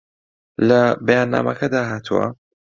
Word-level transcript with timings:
لە 0.67 0.81
بەیاننامەکەدا 1.05 1.81
هاتووە 1.91 2.25